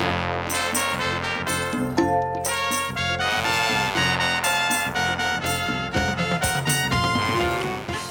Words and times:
Música 0.00 0.83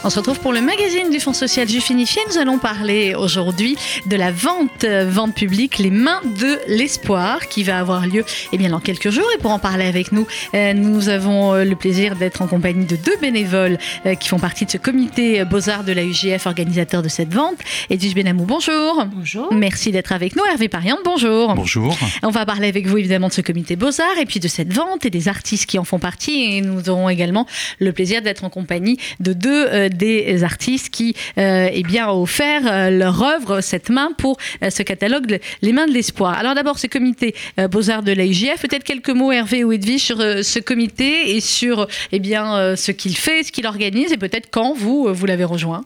On 0.06 0.10
se 0.10 0.20
retrouve 0.20 0.42
pour 0.42 0.52
le 0.52 0.60
magazine 0.60 1.10
du 1.12 1.22
Fonds 1.22 1.32
social 1.32 1.70
Juifinifié. 1.70 2.22
Nous 2.28 2.38
allons 2.38 2.58
parler 2.58 3.16
aujourd'hui 3.16 3.78
de 4.06 4.18
la 4.18 4.34
vente, 4.34 4.84
euh, 4.84 5.10
vente 5.10 5.34
publique, 5.34 5.78
les 5.78 5.92
mains 5.92 6.20
de 6.42 6.60
l'espoir, 6.68 7.48
qui 7.48 7.64
va 7.64 7.80
avoir 7.80 8.06
lieu 8.06 8.26
eh 8.52 8.58
bien, 8.58 8.70
dans 8.70 8.82
quelques 8.82 9.12
jours. 9.12 9.28
Et 9.34 9.38
pour 9.38 9.52
en 9.52 9.60
parler 9.60 9.86
avec 9.86 10.12
nous, 10.12 10.28
euh, 10.56 10.74
nous 10.74 11.08
avons 11.08 11.54
euh, 11.54 11.64
le 11.64 11.78
plaisir 11.78 12.18
d'être 12.18 12.42
en 12.42 12.48
compagnie 12.48 12.86
de 12.86 12.98
deux 12.98 13.16
bénévoles 13.22 13.78
qui 14.20 14.28
font 14.28 14.40
partie 14.40 14.66
de 14.66 14.72
ce 14.72 14.78
comité 14.78 15.46
Beaux-Arts 15.46 15.86
de 15.86 15.94
la 15.94 16.04
UGF, 16.04 16.48
organisateur 16.48 17.02
de 17.02 17.08
cette 17.08 17.34
vente. 17.34 17.60
Edwige 17.90 18.14
Benamou, 18.14 18.44
bonjour. 18.44 19.06
Bonjour. 19.16 19.54
Merci 19.54 19.92
d'être 19.92 20.12
avec 20.12 20.36
nous. 20.36 20.44
Hervé 20.44 20.68
Pariante, 20.68 21.00
bonjour. 21.06 21.56
Bonjour. 21.56 21.98
On 22.24 22.30
va 22.30 22.46
parler 22.46 22.68
avec 22.68 22.88
vous 22.88 22.98
évidemment 22.98 23.30
de 23.30 23.34
ce 23.34 23.42
comité 23.42 23.78
Beaux-Arts 23.78 24.18
et 24.20 24.26
puis 24.26 24.42
de 24.42 24.50
cette 24.50 24.74
vente 24.74 25.06
et 25.06 25.10
des 25.10 25.30
artistes 25.30 25.66
qui 25.66 25.80
en 25.80 25.86
font 25.86 26.00
partie. 26.00 26.58
Et 26.58 26.62
nous 26.62 26.90
aurons 26.90 27.08
également 27.08 27.48
le 27.80 27.94
plaisir 27.94 28.22
d'être 28.22 28.44
en 28.44 28.50
compagnie 28.50 28.98
de 29.22 29.32
deux 29.32 29.90
des 29.94 30.44
artistes 30.44 30.90
qui 30.90 31.16
euh, 31.38 31.70
eh 31.72 31.84
bien, 31.84 32.10
ont 32.10 32.22
offert 32.22 32.62
euh, 32.66 32.90
leur 32.90 33.22
œuvre, 33.22 33.62
cette 33.62 33.90
main, 33.90 34.12
pour 34.18 34.38
euh, 34.62 34.70
ce 34.70 34.84
catalogue 34.84 35.40
Les 35.62 35.74
Mains 35.74 35.88
de 35.88 35.92
l'Espoir. 35.92 36.38
Alors 36.38 36.56
d'abord, 36.56 36.80
ce 36.80 36.88
comité 36.88 37.36
Beaux-Arts 37.58 38.04
de 38.04 38.12
l'AIGF, 38.12 38.62
peut-être 38.62 38.84
quelques 38.84 39.10
mots, 39.10 39.32
Hervé 39.32 39.64
ou 39.64 39.72
Edwige, 39.72 40.02
sur 40.02 40.18
ce 40.18 40.60
comité 40.60 41.36
et 41.36 41.40
sur 41.40 41.88
eh 42.12 42.20
bien, 42.20 42.76
ce 42.76 42.92
qu'il 42.92 43.16
fait, 43.16 43.44
ce 43.44 43.52
qu'il 43.52 43.66
organise 43.66 44.12
et 44.12 44.18
peut-être 44.18 44.50
quand 44.52 44.74
vous, 44.74 45.14
vous 45.14 45.26
l'avez 45.26 45.44
rejoint. 45.44 45.86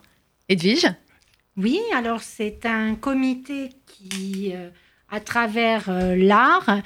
Edwige? 0.50 0.88
Oui, 1.56 1.80
alors 1.96 2.22
c'est 2.22 2.66
un 2.66 2.96
comité 2.96 3.70
qui, 3.86 4.54
à 5.10 5.20
travers 5.20 5.90
l'art, 6.16 6.82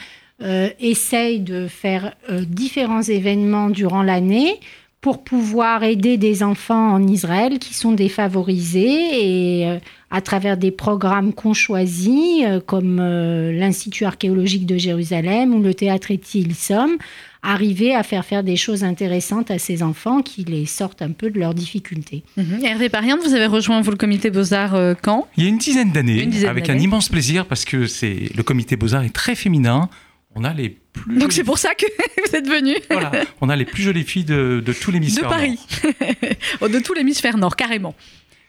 essaye 0.79 1.39
de 1.39 1.67
faire 1.67 2.15
différents 2.29 3.03
événements 3.03 3.69
durant 3.69 4.03
l'année 4.03 4.59
pour 5.01 5.23
pouvoir 5.23 5.83
aider 5.83 6.17
des 6.17 6.43
enfants 6.43 6.93
en 6.93 7.07
Israël 7.07 7.57
qui 7.57 7.73
sont 7.73 7.91
défavorisés 7.91 9.59
et 9.59 9.67
euh, 9.67 9.79
à 10.11 10.21
travers 10.21 10.57
des 10.57 10.69
programmes 10.69 11.33
qu'on 11.33 11.55
choisit, 11.55 12.45
euh, 12.45 12.59
comme 12.63 12.99
euh, 12.99 13.51
l'Institut 13.51 14.05
archéologique 14.05 14.67
de 14.67 14.77
Jérusalem 14.77 15.55
ou 15.55 15.61
le 15.63 15.73
théâtre 15.73 16.11
Etil 16.11 16.53
Somme, 16.53 16.97
arriver 17.41 17.95
à 17.95 18.03
faire 18.03 18.23
faire 18.23 18.43
des 18.43 18.55
choses 18.55 18.83
intéressantes 18.83 19.49
à 19.49 19.57
ces 19.57 19.81
enfants 19.81 20.21
qui 20.21 20.43
les 20.43 20.67
sortent 20.67 21.01
un 21.01 21.11
peu 21.11 21.31
de 21.31 21.39
leurs 21.39 21.55
difficultés. 21.55 22.21
Mhm. 22.37 22.63
Hervé 22.63 22.89
Pariante, 22.89 23.21
vous 23.23 23.33
avez 23.33 23.47
rejoint 23.47 23.81
vous 23.81 23.89
le 23.89 23.97
comité 23.97 24.29
Beaux-Arts 24.29 24.95
quand 25.01 25.27
Il 25.35 25.43
y 25.43 25.47
a 25.47 25.49
une 25.49 25.57
dizaine 25.57 25.91
d'années, 25.91 26.29
avec 26.47 26.69
un 26.69 26.77
immense 26.77 27.09
plaisir 27.09 27.47
parce 27.47 27.65
que 27.65 27.87
c'est 27.87 28.29
le 28.35 28.43
comité 28.43 28.75
Beaux-Arts 28.75 29.03
est 29.03 29.15
très 29.15 29.33
féminin. 29.33 29.89
On 30.35 30.43
a 30.43 30.53
les 30.53 30.69
plus. 30.69 31.17
Donc 31.17 31.31
c'est 31.31 31.43
pour 31.43 31.57
ça 31.57 31.75
que 31.75 31.85
vous 32.27 32.35
êtes 32.35 32.47
venu. 32.47 32.75
Voilà, 32.89 33.11
on 33.41 33.49
a 33.49 33.55
les 33.55 33.65
plus 33.65 33.83
jolies 33.83 34.03
filles 34.03 34.23
de, 34.23 34.61
de 34.65 34.73
tout 34.73 34.91
l'hémisphère 34.91 35.29
nord. 35.29 35.33
De 35.33 35.37
Paris. 35.37 35.59
Oh, 36.61 36.67
de 36.67 36.79
tout 36.79 36.93
l'hémisphère 36.93 37.37
nord, 37.37 37.55
carrément. 37.55 37.95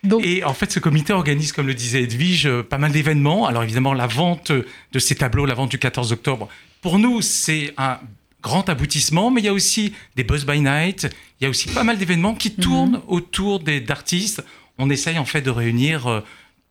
Donc... 0.05 0.25
Et 0.25 0.43
en 0.45 0.55
fait, 0.55 0.71
ce 0.73 0.81
comité 0.81 1.13
organise, 1.13 1.53
comme 1.53 1.67
le 1.67 1.75
disait 1.75 2.03
Edwige, 2.03 2.47
euh, 2.47 2.63
pas 2.63 2.79
mal 2.79 2.93
d'événements. 2.93 3.47
Alors 3.47 3.63
évidemment, 3.63 3.95
la 3.95 4.07
vente 4.07 4.51
de 4.53 4.99
ces 4.99 5.15
tableaux, 5.15 5.47
la 5.47 5.55
vente 5.55 5.71
du 5.71 5.79
14 5.79 6.13
octobre, 6.13 6.49
pour 6.81 6.99
nous, 6.99 7.23
c'est 7.23 7.73
un 7.79 8.01
grand 8.43 8.69
aboutissement, 8.69 9.31
mais 9.31 9.41
il 9.41 9.45
y 9.45 9.49
a 9.49 9.53
aussi 9.53 9.95
des 10.17 10.25
Buzz 10.25 10.45
by 10.45 10.61
Night, 10.61 11.09
il 11.41 11.45
y 11.45 11.47
a 11.47 11.51
aussi 11.51 11.69
pas 11.69 11.85
mal 11.85 11.97
d'événements 11.97 12.35
qui 12.35 12.51
mhm. 12.51 12.57
tournent 12.57 13.01
autour 13.07 13.61
d'artistes. 13.61 14.45
On 14.79 14.91
essaye 14.91 15.19
en 15.19 15.25
fait 15.25 15.43
de 15.43 15.51
réunir 15.51 16.09
euh, 16.09 16.21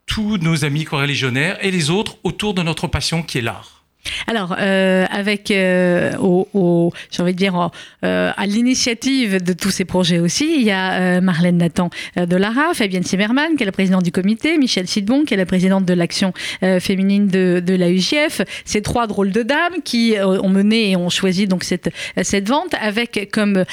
tous 0.06 0.38
nos 0.38 0.66
amis 0.66 0.84
co-religionnaires 0.84 1.64
et 1.64 1.72
les 1.72 1.90
autres 1.90 2.18
autour 2.24 2.54
de 2.54 2.62
notre 2.62 2.88
passion 2.88 3.24
qui 3.24 3.38
est 3.38 3.42
l'art. 3.42 3.81
Alors, 4.28 4.56
euh, 4.60 5.06
avec, 5.10 5.52
euh, 5.52 6.16
au, 6.18 6.92
j'ai 7.12 7.22
envie 7.22 7.34
de 7.34 7.38
dire, 7.38 7.72
euh, 8.04 8.32
à 8.36 8.46
l'initiative 8.46 9.44
de 9.44 9.54
tous 9.54 9.72
ces 9.72 9.86
projets 9.86 10.20
aussi, 10.20 10.56
il 10.56 10.64
y 10.64 10.72
a 10.72 11.22
Marlène 11.22 11.58
Nathan 11.58 11.90
de 12.16 12.36
Lara, 12.36 12.74
Fabienne 12.74 13.04
Zimmermann, 13.04 13.56
qui 13.56 13.64
est 13.64 13.66
la 13.66 13.72
présidente 13.72 14.04
du 14.04 14.12
comité, 14.12 14.58
Michel 14.58 14.88
Sidbon, 14.88 15.26
qui 15.26 15.34
est 15.34 15.38
la 15.38 15.46
présidente 15.46 15.86
de 15.86 15.94
l'action 15.94 16.34
féminine 16.80 17.28
de, 17.28 17.62
de, 17.66 17.76
la 17.76 17.90
UGF. 17.90 18.42
Ces 18.66 18.82
trois 18.82 19.08
drôles 19.08 19.32
de 19.32 19.44
dames 19.44 19.82
qui 19.84 20.16
ont 20.22 20.50
mené 20.50 20.92
et 20.92 20.96
ont 20.96 21.10
choisi 21.10 21.48
donc 21.48 21.64
cette, 21.64 21.90
cette 22.22 22.48
vente 22.48 22.74
avec 22.80 23.30
comme, 23.32 23.66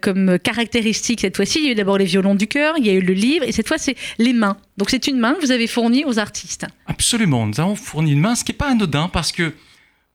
comme 0.00 0.38
caractéristique 0.38 1.20
cette 1.20 1.36
fois-ci, 1.36 1.58
il 1.60 1.64
y 1.66 1.68
a 1.68 1.72
eu 1.72 1.74
d'abord 1.74 1.98
les 1.98 2.04
violons 2.04 2.34
du 2.34 2.46
cœur, 2.46 2.74
il 2.78 2.86
y 2.86 2.90
a 2.90 2.92
eu 2.92 3.00
le 3.00 3.14
livre, 3.14 3.44
et 3.46 3.52
cette 3.52 3.68
fois 3.68 3.78
c'est 3.78 3.96
les 4.18 4.32
mains. 4.32 4.56
Donc 4.76 4.90
c'est 4.90 5.06
une 5.06 5.18
main 5.18 5.34
que 5.34 5.40
vous 5.40 5.52
avez 5.52 5.66
fournie 5.66 6.04
aux 6.04 6.18
artistes. 6.18 6.66
Absolument, 6.86 7.46
nous 7.46 7.60
avons 7.60 7.76
fourni 7.76 8.12
une 8.12 8.20
main, 8.20 8.34
ce 8.34 8.44
qui 8.44 8.52
n'est 8.52 8.58
pas 8.58 8.70
anodin 8.70 9.08
parce 9.08 9.32
que 9.32 9.54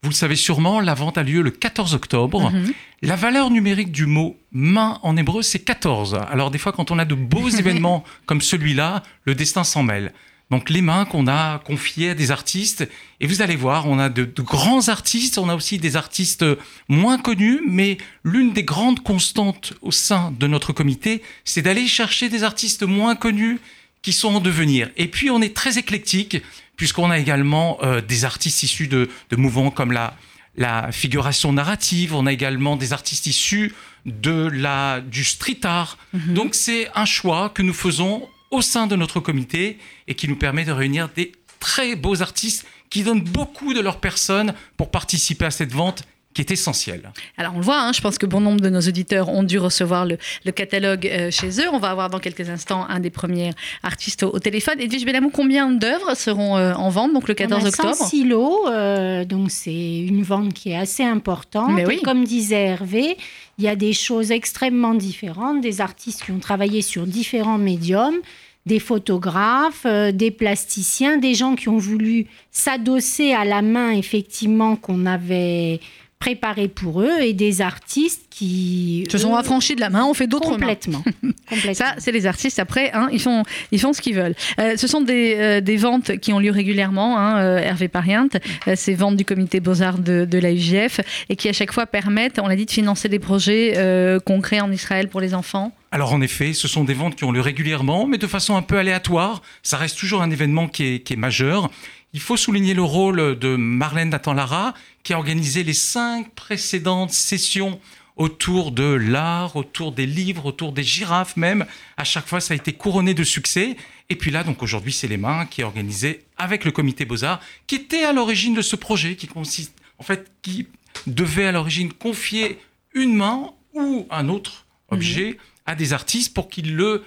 vous 0.03 0.09
le 0.09 0.16
savez 0.16 0.35
sûrement, 0.35 0.79
la 0.79 0.95
vente 0.95 1.19
a 1.19 1.23
lieu 1.23 1.44
le 1.44 1.51
14 1.51 1.94
octobre. 1.94 2.51
Mhm. 2.51 2.73
La 3.03 3.16
valeur 3.16 3.51
numérique 3.51 3.91
du 3.91 4.07
mot 4.07 4.35
main 4.51 4.99
en 5.03 5.16
hébreu, 5.16 5.44
c'est 5.44 5.59
14. 5.59 6.17
Alors 6.29 6.49
des 6.49 6.57
fois, 6.57 6.72
quand 6.72 6.89
on 6.89 6.97
a 6.97 7.05
de 7.05 7.13
beaux 7.13 7.49
événements 7.59 8.03
comme 8.25 8.41
celui-là, 8.41 9.03
le 9.25 9.35
destin 9.35 9.63
s'en 9.63 9.83
mêle. 9.83 10.11
Donc 10.49 10.69
les 10.69 10.81
mains 10.81 11.05
qu'on 11.05 11.28
a 11.28 11.59
confiées 11.59 12.09
à 12.09 12.13
des 12.13 12.29
artistes, 12.29 12.88
et 13.22 13.28
vous 13.28 13.41
allez 13.41 13.55
voir, 13.55 13.88
on 13.88 13.99
a 13.99 14.09
de, 14.09 14.25
grands 14.41 14.89
artistes, 14.89 15.38
on 15.38 15.47
a 15.47 15.55
aussi 15.55 15.78
des 15.78 15.95
artistes 15.95 16.43
moins 16.89 17.17
connus, 17.17 17.61
mais 17.66 17.97
l'une 18.25 18.51
des 18.51 18.63
grandes 18.63 19.01
constantes 19.01 19.73
au 19.81 19.91
sein 19.91 20.33
de 20.38 20.47
notre 20.47 20.73
comité, 20.73 21.22
c'est 21.45 21.61
d'aller 21.61 21.88
chercher 21.88 22.28
des 22.28 22.43
artistes 22.43 22.83
moins 22.83 23.16
connus 23.16 23.59
qui 24.01 24.13
sont 24.13 24.35
en 24.35 24.39
devenir. 24.39 24.89
Et 24.97 25.07
puis 25.07 25.29
on 25.29 25.41
est 25.41 25.56
très 25.56 25.78
éclectique, 25.78 26.38
puisqu'on 26.75 27.12
a 27.12 27.19
également 27.19 27.78
euh, 27.84 28.01
des 28.01 28.25
artistes 28.25 28.63
issus 28.63 28.88
de, 28.88 29.09
mouvements 29.35 29.72
comme 29.72 29.91
la, 29.91 30.16
la 30.56 30.91
figuration 30.91 31.53
narrative, 31.53 32.16
on 32.16 32.25
a 32.25 32.34
également 32.34 32.75
des 32.75 32.94
artistes 32.94 33.28
issus 33.28 33.73
de 34.06 34.50
la, 34.51 35.01
du 35.01 35.23
street 35.23 35.59
art. 35.63 35.97
Mhm. 36.13 36.34
Donc 36.34 36.56
c'est 36.56 36.90
un 36.95 37.06
choix 37.06 37.50
que 37.50 37.61
nous 37.61 37.73
faisons 37.73 38.28
au 38.50 38.61
sein 38.61 38.88
de 38.88 38.95
notre 38.95 39.19
comité 39.19 39.78
et 40.07 40.16
qui 40.16 40.28
nous 40.28 40.35
permet 40.35 40.66
de 40.66 40.72
réunir 40.72 41.09
des 41.16 41.31
très 41.59 41.95
beaux 41.95 42.22
artistes 42.22 42.66
qui 42.90 43.03
donnent 43.03 43.22
beaucoup 43.23 43.73
de 43.73 43.79
leur 43.79 44.00
personne 44.00 44.53
pour 44.75 44.91
participer 44.91 45.45
à 45.45 45.51
cette 45.51 45.72
vente 45.72 46.03
qui 46.34 46.42
est 46.42 46.52
essentiel. 46.52 47.12
Alors 47.38 47.53
on 47.56 47.58
le 47.58 47.64
voit, 47.64 47.81
hein, 47.81 47.92
je 47.92 48.02
pense 48.02 48.18
que 48.18 48.25
bon 48.25 48.40
nombre 48.40 48.62
de 48.62 48.69
nos 48.69 48.80
auditeurs 48.80 49.30
ont 49.30 49.44
dû 49.44 49.59
recevoir 49.59 50.06
le, 50.06 50.18
catalogue 50.52 51.08
euh, 51.08 51.31
chez 51.31 51.62
eux. 51.62 51.69
On 51.72 51.80
va 51.80 51.90
avoir 51.90 52.09
dans 52.09 52.19
quelques 52.19 52.50
instants 52.50 52.86
un 52.88 53.00
des 53.00 53.09
premiers 53.09 53.52
artistes 53.84 54.24
au, 54.24 54.40
téléphone. 54.40 54.80
Edwige 54.80 55.06
Bellamou, 55.06 55.30
combien 55.30 55.70
d'œuvres 55.70 56.16
seront 56.16 56.58
euh, 56.58 56.74
en 56.74 56.90
vente 56.90 57.14
donc 57.14 57.28
le 57.28 57.34
14 57.34 57.62
on 57.62 57.66
a 57.66 57.70
octobre? 57.70 57.96
100 57.96 58.08
silos, 58.08 58.68
euh, 58.68 59.25
donc 59.25 59.52
c'est 59.52 60.00
une 60.00 60.24
vente 60.24 60.53
qui 60.53 60.72
est 60.72 60.78
assez 60.78 61.03
importante. 61.03 61.72
Mais 61.74 61.86
oui. 61.86 62.02
comme 62.03 62.24
disait 62.24 62.64
Hervé, 62.64 63.18
il 63.58 63.66
y 63.66 63.68
a 63.68 63.75
des 63.75 63.94
choses 63.94 64.31
extrêmement 64.31 64.94
différentes, 64.94 65.62
des 65.62 65.81
artistes 65.81 66.24
qui 66.24 66.31
ont 66.31 66.40
travaillé 66.40 66.81
sur 66.81 67.06
différents 67.06 67.58
médiums 67.58 68.20
des 68.68 68.78
photographes, 68.78 69.88
des 69.88 70.30
plasticiens, 70.30 71.18
des 71.18 71.34
gens 71.34 71.56
qui 71.56 71.68
ont 71.68 71.80
voulu 71.80 72.28
s'adosser 72.52 73.34
à 73.34 73.44
la 73.44 73.64
main, 73.64 73.90
effectivement, 73.90 74.75
qu'on 74.75 75.08
avait 75.08 75.80
préparés 76.22 76.68
pour 76.68 77.02
eux 77.02 77.20
et 77.20 77.34
des 77.34 77.62
artistes 77.62 78.28
qui 78.30 79.06
se 79.12 79.18
sont 79.18 79.36
affranchis 79.36 79.76
de 79.76 79.82
la 79.82 79.90
main, 79.90 80.06
on 80.06 80.14
fait 80.14 80.28
d'autres 80.28 80.52
complètement. 80.52 81.04
complètement. 81.50 81.74
Ça, 81.74 81.96
c'est 81.98 82.12
les 82.12 82.28
artistes. 82.28 82.59
Après, 82.59 82.92
hein, 82.94 83.09
ils 83.12 83.20
font 83.20 83.42
ils 83.72 83.80
font 83.80 83.92
ce 83.92 84.02
qu'ils 84.02 84.14
veulent. 84.14 84.36
Euh, 84.59 84.78
ce 84.78 84.88
sont 84.88 85.02
des, 85.02 85.36
euh, 85.36 85.62
des, 85.62 85.78
ventes 85.78 86.18
qui 86.18 86.32
ont 86.32 86.38
lieu 86.38 86.52
régulièrement. 86.52 87.18
Hein, 87.18 87.40
euh, 87.40 87.58
Hervé 87.58 87.88
Pariente, 87.88 88.38
ces 88.76 88.94
ventes 88.94 89.18
du 89.18 89.26
Comité 89.26 89.59
Beaux 89.59 89.82
Arts 89.82 89.98
de, 89.98 90.26
de 90.26 90.38
la 90.38 90.52
UGF 90.54 91.02
et 91.30 91.36
qui 91.36 91.50
à 91.50 91.54
chaque 91.54 91.74
fois 91.74 91.88
permettent, 91.88 92.38
on 92.40 92.48
l'a 92.48 92.56
dit, 92.56 92.68
de 92.68 92.72
financer 92.72 93.09
des 93.09 93.20
projets 93.20 93.76
concrets 94.24 94.62
en 94.62 94.72
Israël 94.72 95.09
pour 95.09 95.22
les 95.22 95.34
enfants. 95.34 95.74
Alors 95.92 96.14
en 96.14 96.22
effet, 96.22 96.53
ce 96.53 96.68
sont 96.68 96.84
des 96.84 96.94
ventes 96.94 97.16
qui 97.16 97.24
ont 97.24 97.32
lieu 97.32 97.42
régulièrement, 97.42 98.06
mais 98.06 98.20
de 98.20 98.28
façon 98.28 98.56
un 98.56 98.62
peu 98.62 98.78
aléatoire. 98.78 99.42
Ça 99.64 99.78
reste 99.78 99.98
toujours 99.98 100.22
un 100.22 100.30
événement 100.30 100.68
qui 100.68 100.84
est, 100.86 101.00
qui 101.00 101.14
est 101.14 101.18
majeur. 101.18 101.72
Il 102.14 102.20
faut 102.20 102.36
souligner 102.36 102.74
le 102.74 102.84
rôle 102.84 103.40
de 103.40 103.56
Marlène 103.56 104.09
Nathan-Lara, 104.09 104.74
qui 105.03 105.14
a 105.14 105.18
organisé 105.18 105.64
les 105.64 105.74
cinq 105.74 106.34
précédentes 106.36 107.12
sessions 107.12 107.80
autour 108.16 108.72
de 108.72 108.84
l'art, 108.84 109.56
autour 109.56 109.92
des 109.92 110.06
livres, 110.06 110.46
autour 110.46 110.74
des 110.74 110.84
girafes 110.84 111.38
même. 111.38 111.66
À 111.98 112.03
chaque 112.03 112.28
fois, 112.28 112.40
ça 112.40 112.53
a 112.53 112.58
été 112.58 112.74
couronné 112.74 113.14
de 113.14 113.24
succès. 113.24 113.76
Et 114.09 114.16
puis 114.16 114.32
là, 114.32 114.44
donc 114.44 114.62
aujourd'hui, 114.62 114.94
c'est 114.94 115.08
les 115.08 115.18
mains 115.18 115.46
qui 115.46 115.62
est 115.62 115.64
organisé 115.64 116.26
avec 116.38 116.66
le 116.66 116.72
comité 116.72 117.06
Beaux-Arts, 117.06 117.42
qui 117.68 117.76
était 117.76 118.03
à 118.03 118.14
l'origine 118.14 118.53
de 118.53 118.62
ce 118.62 118.76
projet, 118.76 119.16
qui 119.16 119.28
consiste, 119.28 119.74
en 119.98 120.03
fait, 120.03 120.32
qui 120.42 120.68
devait 121.08 121.46
à 121.46 121.52
l'origine 121.52 121.92
confier 121.94 122.59
une 122.94 123.16
main 123.16 123.53
ou 123.74 124.06
un 124.09 124.30
autre 124.30 124.66
objet 124.90 125.32
mhm. 125.32 125.38
à 125.66 125.76
des 125.76 125.94
artistes 125.94 126.34
pour 126.34 126.50
qu'ils 126.50 126.76
le 126.76 127.03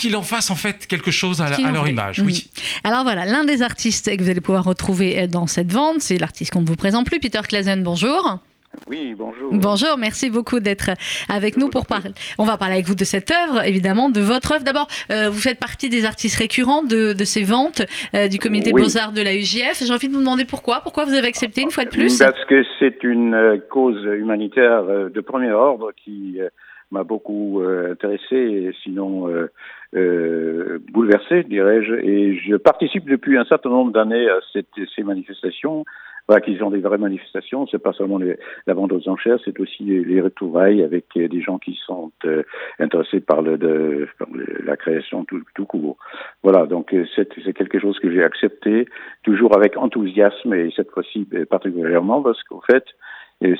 qu'il 0.00 0.16
en 0.16 0.22
fasse 0.22 0.50
en 0.50 0.56
fait 0.56 0.86
quelque 0.86 1.10
chose 1.10 1.40
à, 1.40 1.50
leur 1.72 1.88
image. 1.88 2.20
Oui. 2.20 2.50
Alors 2.84 3.02
voilà, 3.02 3.24
l'un 3.26 3.44
des 3.44 3.62
artistes 3.62 4.16
que 4.16 4.22
vous 4.22 4.30
allez 4.30 4.40
pouvoir 4.40 4.64
retrouver 4.64 5.26
dans 5.28 5.46
cette 5.46 5.72
vente, 5.72 6.00
c'est 6.00 6.18
l'artiste 6.18 6.52
qu'on 6.52 6.62
ne 6.62 6.66
vous 6.66 6.76
présente 6.76 7.06
plus, 7.06 7.20
Peter 7.20 7.40
Klazen, 7.46 7.82
bonjour. 7.82 8.40
Oui, 8.88 9.14
bonjour. 9.18 9.50
Bonjour, 9.52 9.98
merci 9.98 10.30
beaucoup 10.30 10.60
d'être 10.60 10.90
avec 11.28 11.56
nous 11.56 11.68
pour 11.68 11.86
parler. 11.86 12.10
On 12.38 12.44
va 12.44 12.56
parler 12.56 12.74
avec 12.74 12.86
vous 12.86 12.94
de 12.94 13.04
cette 13.04 13.30
œuvre, 13.30 13.66
évidemment, 13.66 14.10
de 14.10 14.20
votre 14.20 14.52
œuvre. 14.52 14.64
D'abord, 14.64 14.86
euh, 15.10 15.28
vous 15.28 15.40
faites 15.40 15.58
partie 15.58 15.88
des 15.88 16.04
artistes 16.04 16.36
récurrents 16.36 16.82
de, 16.82 17.12
de 17.12 17.24
ces 17.24 17.42
ventes 17.42 17.82
euh, 18.14 18.28
du 18.28 18.38
comité 18.38 18.70
Oui. 18.72 18.82
Beaux-Arts 18.82 19.12
de 19.12 19.22
la 19.22 19.34
UJF. 19.34 19.84
J'ai 19.84 19.92
envie 19.92 20.08
de 20.08 20.12
vous 20.12 20.20
demander 20.20 20.44
pourquoi. 20.44 20.80
Pourquoi 20.82 21.04
vous 21.04 21.14
avez 21.14 21.26
accepté 21.26 21.62
une 21.62 21.70
fois 21.70 21.84
de 21.84 21.90
plus 21.90 22.18
Parce 22.18 22.44
que 22.46 22.64
c'est 22.78 23.02
une 23.02 23.34
euh, 23.34 23.58
cause 23.70 24.04
humanitaire 24.04 24.84
euh, 24.88 25.08
de 25.08 25.20
premier 25.20 25.50
ordre 25.50 25.90
qui 26.04 26.40
euh, 26.40 26.48
m'a 26.90 27.04
beaucoup 27.04 27.60
euh, 27.62 27.92
intéressé 27.92 28.72
sinon 28.82 29.28
euh, 29.28 29.50
euh, 29.94 30.78
bouleversé, 30.92 31.44
dirais-je. 31.44 31.94
Et 31.94 32.36
je 32.38 32.56
participe 32.56 33.08
depuis 33.08 33.36
un 33.36 33.44
certain 33.44 33.70
nombre 33.70 33.92
d'années 33.92 34.28
à 34.28 34.38
cette, 34.52 34.68
ces 34.94 35.02
manifestations. 35.02 35.84
Voilà, 36.28 36.42
qu'ils 36.42 36.62
ont 36.62 36.70
des 36.70 36.78
vraies 36.78 36.98
manifestations. 36.98 37.66
C'est 37.66 37.82
pas 37.82 37.92
seulement 37.92 38.18
les- 38.18 38.36
la 38.68 38.74
vente 38.74 38.92
aux 38.92 39.08
enchères, 39.08 39.38
c'est 39.44 39.58
aussi 39.58 39.82
les, 39.82 40.04
les 40.04 40.20
retrouvailles 40.20 40.82
avec 40.84 41.06
euh, 41.16 41.26
des 41.26 41.40
gens 41.40 41.58
qui 41.58 41.76
sont 41.84 42.12
euh, 42.24 42.44
intéressés 42.78 43.18
par, 43.20 43.42
le, 43.42 43.58
de, 43.58 44.06
par 44.16 44.28
la 44.64 44.76
création 44.76 45.24
tout, 45.24 45.42
tout 45.56 45.64
court. 45.64 45.96
Voilà, 46.44 46.66
donc 46.66 46.94
euh, 46.94 47.04
c'est 47.16 47.52
quelque 47.52 47.80
chose 47.80 47.98
que 47.98 48.12
j'ai 48.12 48.22
accepté 48.22 48.86
toujours 49.24 49.56
avec 49.56 49.76
enthousiasme 49.76 50.54
et 50.54 50.70
cette 50.76 50.90
fois-ci 50.90 51.26
particulièrement 51.48 52.22
parce 52.22 52.40
qu'au 52.44 52.60
fait, 52.60 52.84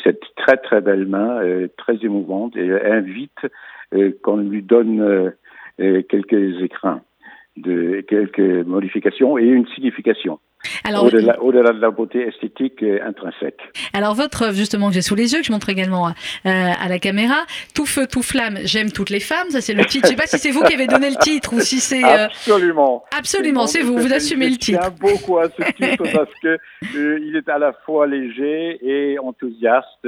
cette 0.05 0.23
très 0.37 0.57
très 0.59 0.81
belle 0.81 1.07
main, 1.07 1.43
euh, 1.43 1.69
très 1.77 1.97
émouvante, 2.05 2.57
et 2.57 2.71
invite 2.71 3.47
euh, 3.95 4.13
qu'on 4.23 4.37
lui 4.37 4.63
donne 4.63 5.01
euh, 5.01 5.31
euh, 5.81 6.03
quelques 6.09 6.63
écrins, 6.63 7.03
de, 7.57 8.03
quelques 8.07 8.39
modifications 8.39 9.39
et 9.39 9.45
une 9.45 9.67
signification, 9.69 10.39
au-delà 11.03 11.43
au-delà 11.43 11.73
de 11.73 11.81
la 11.81 11.91
beauté 11.91 12.27
esthétique 12.29 12.83
intrinsèque. 12.83 13.59
alors 13.93 14.15
votre 14.15 14.43
œuvre, 14.43 14.55
justement, 14.55 14.89
que 14.89 14.95
j'ai 14.95 15.03
sous 15.03 15.15
les 15.15 15.33
yeux, 15.33 15.41
que 15.41 15.47
je 15.47 15.53
montre 15.53 15.69
également 15.69 16.07
à, 16.09 16.11
euh, 16.47 16.71
à 16.81 16.89
la 16.89 16.99
caméra, 16.99 17.37
Tout 17.75 17.87
feu, 17.87 18.07
tout 18.11 18.23
flamme, 18.23 18.59
j'aime 18.65 18.91
toutes 18.93 19.11
les 19.11 19.21
femmes. 19.21 19.51
Ça, 19.51 19.61
c'est 19.61 19.75
le 19.75 19.85
titre. 19.85 20.07
Je 20.07 20.11
sais 20.11 20.17
pas 20.17 20.27
si 20.27 20.39
c'est 20.39 20.51
vous 20.51 20.63
qui 20.63 20.75
avez 20.75 20.87
donné 20.87 21.11
le 21.11 21.17
titre 21.17 21.55
ou 21.55 21.61
si 21.61 21.81
c'est. 21.81 22.05
euh, 22.05 22.27
Absolument. 22.27 23.05
Absolument, 23.17 23.67
c'est 23.67 23.83
vous. 23.83 23.99
Vous 23.99 24.13
assumez 24.13 24.47
le 24.47 24.55
Je 24.55 24.59
titre. 24.59 24.81
tiens 24.81 24.95
beaucoup 25.01 25.39
à 25.39 25.49
ce 25.49 25.63
titre 25.73 26.05
parce 26.13 26.31
que 26.43 26.59
euh, 26.97 27.19
il 27.23 27.37
est 27.37 27.49
à 27.49 27.59
la 27.59 27.73
fois 27.73 28.07
léger 28.07 28.79
et 28.83 29.19
enthousiaste 29.19 30.07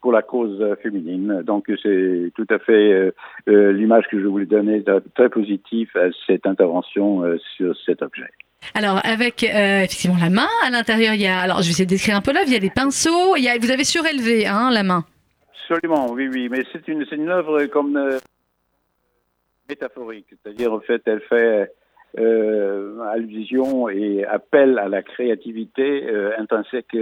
pour 0.00 0.12
la 0.12 0.22
cause 0.22 0.64
féminine. 0.82 1.42
Donc 1.44 1.66
c'est 1.82 2.30
tout 2.36 2.46
à 2.50 2.58
fait 2.60 2.72
euh, 2.92 3.10
euh, 3.48 3.72
l'image 3.72 4.04
que 4.10 4.20
je 4.20 4.26
voulais 4.26 4.46
donner 4.46 4.82
très 5.14 5.28
positive 5.28 5.88
à 5.96 6.08
cette 6.26 6.46
intervention 6.46 7.24
euh, 7.24 7.36
sur 7.56 7.74
cet 7.84 8.02
objet. 8.02 8.28
Alors, 8.74 9.00
avec 9.04 9.44
euh, 9.44 9.82
effectivement 9.82 10.16
la 10.20 10.30
main, 10.30 10.48
à 10.64 10.70
l'intérieur, 10.70 11.14
il 11.14 11.20
y 11.20 11.26
a. 11.26 11.38
Alors, 11.40 11.58
je 11.58 11.64
vais 11.64 11.70
essayer 11.70 11.86
de 11.86 11.90
décrire 11.90 12.16
un 12.16 12.20
peu 12.20 12.32
l'œuvre. 12.32 12.48
Il 12.48 12.52
y 12.52 12.56
a 12.56 12.60
des 12.60 12.70
pinceaux. 12.70 13.36
Il 13.36 13.44
y 13.44 13.48
a, 13.48 13.58
vous 13.58 13.70
avez 13.70 13.84
surélevé 13.84 14.46
hein, 14.46 14.70
la 14.70 14.82
main. 14.82 15.04
Absolument, 15.62 16.10
oui, 16.12 16.28
oui, 16.28 16.48
mais 16.48 16.64
c'est 16.72 16.88
une, 16.88 17.04
une 17.12 17.28
œuvre 17.28 17.66
comme 17.66 17.96
euh, 17.96 18.18
métaphorique, 19.68 20.26
c'est-à-dire 20.30 20.72
en 20.72 20.80
fait, 20.80 21.02
elle 21.06 21.20
fait 21.20 21.70
euh, 22.18 23.00
allusion 23.02 23.88
et 23.88 24.24
appel 24.24 24.78
à 24.78 24.88
la 24.88 25.02
créativité 25.02 26.08
intrinsèque 26.38 26.96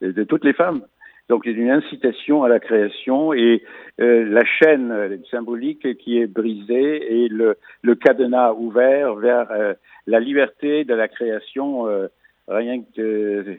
de 0.00 0.24
toutes 0.24 0.44
les 0.44 0.54
femmes. 0.54 0.82
Donc, 1.28 1.42
c'est 1.44 1.52
une 1.52 1.70
incitation 1.70 2.44
à 2.44 2.48
la 2.48 2.60
création 2.60 3.32
et 3.32 3.62
euh, 4.00 4.24
la 4.24 4.44
chaîne 4.44 4.92
euh, 4.92 5.16
symbolique 5.30 5.96
qui 5.98 6.18
est 6.18 6.26
brisée 6.26 7.24
et 7.24 7.28
le, 7.28 7.56
le 7.82 7.94
cadenas 7.94 8.52
ouvert 8.52 9.14
vers 9.16 9.50
euh, 9.50 9.74
la 10.06 10.20
liberté 10.20 10.84
de 10.84 10.94
la 10.94 11.08
création. 11.08 11.88
euh, 11.88 12.08
rien 12.48 12.80
que 12.80 13.00
euh, 13.00 13.56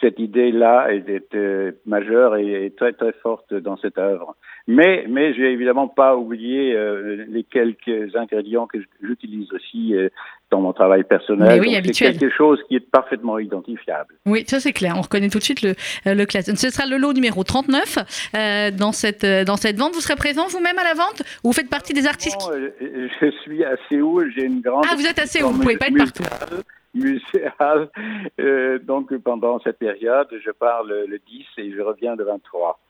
cette 0.00 0.18
idée-là 0.18 0.88
est, 0.92 1.34
euh, 1.34 1.72
majeure 1.86 2.36
et, 2.36 2.72
très 2.76 2.92
très 2.92 3.12
forte 3.22 3.52
dans 3.54 3.76
cette 3.76 3.98
œuvre. 3.98 4.36
Mais 4.66 5.04
mais 5.08 5.34
j'ai 5.34 5.52
évidemment 5.52 5.88
pas 5.88 6.16
oublié 6.16 6.74
euh, 6.74 7.24
les 7.28 7.44
quelques 7.44 8.14
ingrédients 8.14 8.66
que 8.66 8.78
j'utilise 9.02 9.52
aussi 9.52 9.94
euh, 9.94 10.08
dans 10.50 10.60
mon 10.60 10.72
travail 10.72 11.04
personnel. 11.04 11.60
Oui, 11.60 11.76
c'est 11.92 12.12
quelque 12.12 12.30
chose 12.30 12.60
qui 12.68 12.76
est 12.76 12.90
parfaitement 12.90 13.38
identifiable. 13.38 14.14
Oui, 14.26 14.44
ça 14.46 14.60
c'est 14.60 14.72
clair. 14.72 14.94
On 14.96 15.02
reconnaît 15.02 15.28
tout 15.28 15.38
de 15.38 15.44
suite 15.44 15.62
le, 15.62 15.74
le 16.06 16.24
classe. 16.24 16.52
Ce 16.54 16.70
sera 16.70 16.86
le 16.86 16.96
lot 16.96 17.12
numéro 17.12 17.42
39 17.44 17.98
euh, 18.34 18.70
dans, 18.70 18.92
cette, 18.92 19.26
dans 19.46 19.56
cette 19.56 19.76
vente. 19.76 19.94
Vous 19.94 20.00
serez 20.00 20.16
présent 20.16 20.46
vous-même 20.48 20.78
à 20.78 20.84
la 20.84 20.94
vente 20.94 21.22
ou 21.44 21.48
vous 21.48 21.52
faites 21.52 21.70
partie 21.70 21.92
des 21.92 22.06
artistes? 22.06 22.38
Qui- 22.38 22.86
je 23.20 23.30
suis 23.42 23.64
à 23.64 23.76
Séoul, 23.88 24.32
j'ai 24.36 24.44
une 24.44 24.60
grande 24.60 24.84
Ah, 24.90 24.94
vous 24.96 25.06
êtes 25.06 25.18
à 25.18 25.26
Séoul, 25.26 25.52
vous 25.52 25.60
pouvez 25.60 25.76
pas 25.76 25.88
être 25.88 25.96
partout. 25.96 26.24
Muséale. 26.94 27.88
Euh, 28.40 28.78
donc 28.78 29.16
pendant 29.18 29.60
cette 29.60 29.78
période, 29.78 30.28
je 30.44 30.50
pars 30.50 30.84
le, 30.84 31.06
le 31.06 31.18
10 31.18 31.46
et 31.58 31.72
je 31.72 31.80
reviens 31.80 32.16
le 32.16 32.24
23 32.24 32.80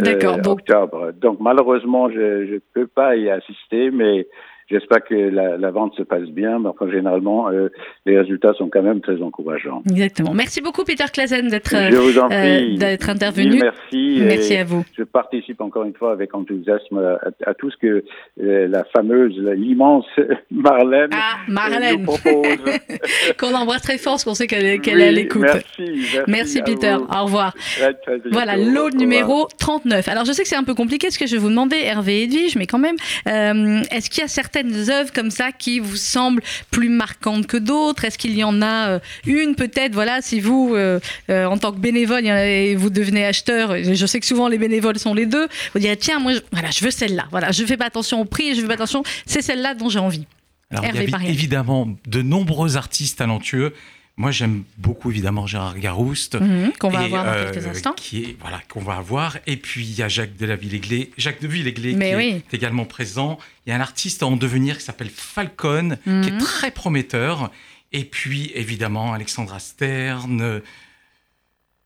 euh, 0.00 0.04
D'accord, 0.04 0.38
donc- 0.38 0.60
octobre. 0.60 1.12
Donc 1.12 1.38
malheureusement, 1.40 2.10
je 2.10 2.54
ne 2.54 2.58
peux 2.72 2.86
pas 2.86 3.16
y 3.16 3.30
assister, 3.30 3.90
mais 3.90 4.26
j'espère 4.72 5.04
que 5.04 5.14
la, 5.14 5.56
la 5.56 5.70
vente 5.70 5.94
se 5.96 6.02
passe 6.02 6.28
bien. 6.28 6.58
Mais 6.58 6.68
enfin, 6.68 6.90
généralement, 6.90 7.48
euh, 7.50 7.68
les 8.06 8.18
résultats 8.18 8.54
sont 8.54 8.68
quand 8.68 8.82
même 8.82 9.00
très 9.00 9.20
encourageants. 9.22 9.82
Exactement. 9.88 10.32
Merci 10.34 10.60
beaucoup 10.60 10.82
Peter 10.84 11.04
Klazen 11.12 11.48
d'être 11.48 11.74
euh, 11.74 13.08
intervenu. 13.08 13.60
Merci. 13.60 14.18
Merci 14.22 14.56
à 14.56 14.64
vous. 14.64 14.84
Je 14.98 15.04
participe 15.04 15.60
encore 15.60 15.84
une 15.84 15.94
fois 15.94 16.12
avec 16.12 16.34
enthousiasme 16.34 16.98
à, 16.98 17.18
à 17.50 17.54
tout 17.54 17.70
ce 17.70 17.76
que 17.76 18.04
euh, 18.42 18.66
la 18.68 18.84
fameuse, 18.96 19.36
l'immense 19.38 20.06
Marlène 20.50 21.10
Ah, 21.12 21.36
euh, 21.48 21.52
Marlène, 21.52 22.00
nous 22.00 22.04
propose. 22.04 22.46
qu'on 23.38 23.54
embrasse 23.54 23.82
très 23.82 23.98
fort 23.98 24.14
parce 24.14 24.24
qu'on 24.24 24.34
sait 24.34 24.46
qu'elle 24.46 24.64
est, 24.64 24.78
qu'elle 24.78 24.96
Oui, 24.96 25.02
est 25.02 25.08
à 25.08 25.12
l'écoute. 25.12 25.42
Merci, 25.42 26.22
merci, 26.28 26.62
Peter, 26.62 26.96
vous. 26.98 27.06
au 27.18 27.24
revoir. 27.24 27.52
Très, 27.54 27.94
très 27.94 28.14
bientôt. 28.14 28.30
Voilà, 28.32 28.54
Au 28.54 28.58
lot 28.58 28.84
revoir. 28.86 28.94
numéro 28.94 29.48
39. 29.58 30.08
Alors 30.08 30.24
je 30.24 30.32
sais 30.32 30.42
que 30.42 30.48
c'est 30.48 30.56
un 30.56 30.64
peu 30.64 30.74
compliqué 30.74 31.10
ce 31.10 31.18
que 31.18 31.26
je 31.26 31.32
vais 31.32 31.40
vous 31.40 31.50
demander, 31.50 31.76
Hervé 31.82 32.20
et 32.20 32.22
Edwige, 32.24 32.56
mais 32.56 32.66
quand 32.66 32.78
même, 32.78 32.96
est-ce 33.26 34.08
qu'il 34.10 34.22
y 34.22 34.24
a 34.24 34.28
certaines 34.28 34.61
œuvres 34.90 35.12
comme 35.12 35.30
ça 35.30 35.52
qui 35.52 35.78
vous 35.78 35.96
semblent 35.96 36.42
plus 36.70 36.88
marquantes 36.88 37.46
que 37.46 37.56
d'autres? 37.56 38.04
Est-ce 38.04 38.18
qu'il 38.18 38.36
y 38.36 38.44
en 38.44 38.62
a 38.62 38.88
euh, 38.88 38.98
une 39.26 39.54
peut-être, 39.54 39.94
voilà, 39.94 40.22
si 40.22 40.40
vous, 40.40 40.72
euh, 40.74 41.00
euh, 41.30 41.46
en 41.46 41.58
tant 41.58 41.72
que 41.72 41.78
bénévole, 41.78 42.26
et 42.26 42.74
vous 42.76 42.90
devenez 42.90 43.24
acheteur, 43.24 43.74
et 43.74 43.94
je 43.94 44.06
sais 44.06 44.20
que 44.20 44.26
souvent 44.26 44.48
les 44.48 44.58
bénévoles 44.58 44.98
sont 44.98 45.14
les 45.14 45.26
deux, 45.26 45.48
vous 45.74 45.80
direz, 45.80 45.96
tiens, 45.96 46.18
moi, 46.18 46.34
je, 46.34 46.40
voilà, 46.52 46.70
je 46.70 46.84
veux 46.84 46.90
celle-là, 46.90 47.26
voilà, 47.30 47.52
je 47.52 47.64
fais 47.64 47.76
pas 47.76 47.86
attention 47.86 48.20
au 48.20 48.24
prix, 48.24 48.54
je 48.54 48.60
fais 48.60 48.66
pas 48.66 48.74
attention, 48.74 49.02
c'est 49.26 49.42
celle-là 49.42 49.74
dont 49.74 49.88
j'ai 49.88 49.98
envie. 49.98 50.26
Alors, 50.70 50.84
il 50.86 51.10
y 51.10 51.14
a 51.14 51.28
évidemment 51.28 51.88
de 52.06 52.22
nombreux 52.22 52.76
artistes 52.76 53.18
talentueux. 53.18 53.74
Moi, 54.16 54.30
j'aime 54.30 54.64
beaucoup 54.76 55.10
évidemment 55.10 55.46
Gérard 55.46 55.78
Garouste. 55.78 56.34
Mhm, 56.40 56.72
Qu'on 56.78 56.90
va 56.90 57.02
et, 57.02 57.04
avoir 57.06 57.24
dans 57.24 57.30
euh, 57.30 57.50
quelques 57.50 57.66
instants. 57.66 57.94
Qui 57.96 58.22
est, 58.24 58.36
voilà, 58.40 58.60
qu'on 58.68 58.82
va 58.82 58.96
avoir. 58.96 59.38
Et 59.46 59.56
puis, 59.56 59.84
il 59.86 59.94
y 59.94 60.02
a 60.02 60.08
Jacques 60.08 60.36
de 60.36 60.44
la 60.46 60.54
Villéglet, 60.56 61.10
Jacques 61.16 61.40
de 61.40 61.48
qui 61.48 62.16
oui. 62.16 62.42
est 62.50 62.54
également 62.54 62.84
présent. 62.84 63.38
Il 63.66 63.70
y 63.70 63.72
a 63.72 63.76
un 63.76 63.80
artiste 63.80 64.22
en 64.22 64.36
devenir 64.36 64.76
qui 64.78 64.84
s'appelle 64.84 65.10
Falcon, 65.10 65.96
qui 66.04 66.10
Mhm. 66.10 66.22
est 66.24 66.38
très 66.38 66.70
prometteur. 66.70 67.50
Et 67.92 68.04
puis, 68.04 68.52
évidemment, 68.54 69.12
Alexandra 69.14 69.58
Stern, 69.58 70.40
euh, 70.42 70.60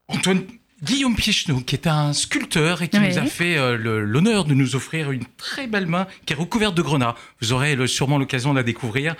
Antoine 0.08 0.42
Guillaume 0.82 1.16
Piécheneau, 1.16 1.60
qui 1.60 1.74
est 1.74 1.86
un 1.86 2.12
sculpteur 2.12 2.82
et 2.82 2.88
qui 2.88 2.98
Oui. 2.98 3.08
nous 3.08 3.18
a 3.18 3.24
fait 3.24 3.56
euh, 3.56 3.76
l'honneur 4.04 4.44
de 4.44 4.54
nous 4.54 4.76
offrir 4.76 5.10
une 5.10 5.24
très 5.36 5.66
belle 5.66 5.86
main 5.86 6.06
qui 6.26 6.32
est 6.32 6.36
recouverte 6.36 6.74
de 6.74 6.82
grenats. 6.82 7.14
Vous 7.40 7.52
aurez 7.52 7.74
le- 7.76 7.86
sûrement 7.86 8.18
l'occasion 8.18 8.50
de 8.52 8.58
la 8.58 8.62
découvrir. 8.62 9.14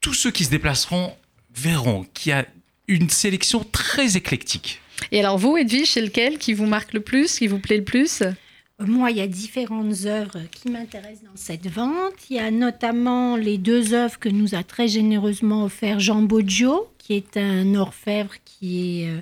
Tous 0.00 0.14
ceux 0.14 0.30
qui 0.30 0.44
se 0.44 0.50
déplaceront 0.50 1.14
verront 1.54 2.06
qu'il 2.14 2.30
y 2.30 2.32
a 2.32 2.46
une 2.86 3.10
sélection 3.10 3.64
très 3.70 4.16
éclectique. 4.16 4.80
Et 5.12 5.20
alors 5.20 5.38
vous, 5.38 5.56
Edwige, 5.56 5.90
c'est 5.92 6.00
lequel 6.02 6.38
qui 6.38 6.52
vous 6.54 6.66
marque 6.66 6.92
le 6.92 7.00
plus, 7.00 7.38
qui 7.38 7.46
vous 7.46 7.58
plaît 7.58 7.76
le 7.78 7.84
plus? 7.84 8.22
Moi, 8.80 9.10
il 9.10 9.16
y 9.16 9.20
a 9.20 9.26
différentes 9.26 10.04
œuvres 10.06 10.38
qui 10.52 10.70
m'intéressent 10.70 11.24
dans 11.24 11.36
cette 11.36 11.66
vente. 11.68 12.14
Il 12.30 12.36
y 12.36 12.38
a 12.38 12.50
notamment 12.52 13.36
les 13.36 13.58
deux 13.58 13.92
œuvres 13.92 14.18
que 14.20 14.28
nous 14.28 14.54
a 14.54 14.62
très 14.62 14.86
généreusement 14.86 15.64
offert 15.64 15.98
Jean 15.98 16.22
Boggio, 16.22 16.88
qui 16.98 17.14
est 17.14 17.36
un 17.36 17.74
orfèvre 17.74 18.34
qui 18.44 19.02
est, 19.02 19.08
euh, 19.08 19.20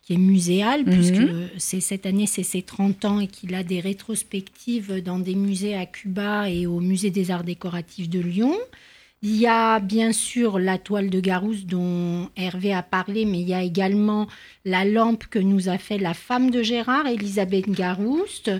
qui 0.00 0.14
est 0.14 0.18
muséal, 0.18 0.84
Mhm. 0.86 0.92
puisque 0.94 1.30
c'est, 1.58 1.80
cette 1.80 2.06
année, 2.06 2.26
c'est 2.26 2.42
ses 2.42 2.62
30 2.62 3.04
ans 3.04 3.20
et 3.20 3.26
qu'il 3.26 3.54
a 3.54 3.62
des 3.62 3.80
rétrospectives 3.80 5.02
dans 5.02 5.18
des 5.18 5.34
musées 5.34 5.74
à 5.76 5.84
Cuba 5.84 6.48
et 6.48 6.66
au 6.66 6.80
Musée 6.80 7.10
des 7.10 7.30
Arts 7.30 7.44
Décoratifs 7.44 8.08
de 8.08 8.20
Lyon. 8.20 8.56
Il 9.26 9.36
y 9.36 9.46
a 9.46 9.80
bien 9.80 10.12
sûr 10.12 10.58
la 10.58 10.76
toile 10.76 11.08
de 11.08 11.18
Garouste 11.18 11.64
dont 11.64 12.28
Hervé 12.36 12.74
a 12.74 12.82
parlé, 12.82 13.24
mais 13.24 13.40
il 13.40 13.48
y 13.48 13.54
a 13.54 13.62
également 13.62 14.26
la 14.66 14.84
lampe 14.84 15.24
que 15.28 15.38
nous 15.38 15.70
a 15.70 15.78
fait 15.78 15.96
la 15.96 16.12
femme 16.12 16.50
de 16.50 16.62
Gérard, 16.62 17.06
Elisabeth 17.06 17.70
Garouste. 17.70 18.50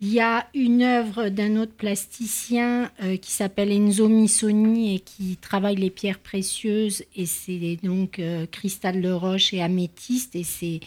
Il 0.00 0.12
y 0.12 0.20
a 0.20 0.46
une 0.54 0.82
œuvre 0.82 1.28
d'un 1.28 1.56
autre 1.56 1.72
plasticien 1.72 2.92
euh, 3.02 3.16
qui 3.16 3.32
s'appelle 3.32 3.72
Enzo 3.72 4.06
Missoni 4.08 4.94
et 4.94 5.00
qui 5.00 5.38
travaille 5.38 5.74
les 5.74 5.90
pierres 5.90 6.20
précieuses. 6.20 7.02
Et 7.16 7.26
c'est 7.26 7.78
donc 7.82 8.20
euh, 8.20 8.46
cristal 8.46 9.02
de 9.02 9.10
roche 9.10 9.52
et 9.52 9.60
améthyste. 9.60 10.36
Et 10.36 10.44
c'est 10.44 10.78